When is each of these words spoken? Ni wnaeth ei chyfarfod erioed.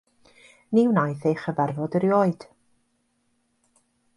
Ni 0.77 0.85
wnaeth 0.91 1.27
ei 1.31 1.37
chyfarfod 1.41 1.99
erioed. 1.99 2.49